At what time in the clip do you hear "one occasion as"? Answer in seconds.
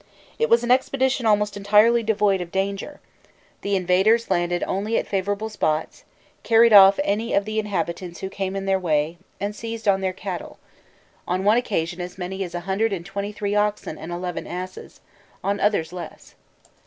11.43-12.17